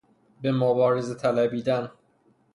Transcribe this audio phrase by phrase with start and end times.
[0.41, 1.91] به مبارزه طلبیدن